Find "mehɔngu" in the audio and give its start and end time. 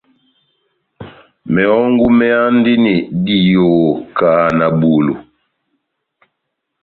1.53-2.05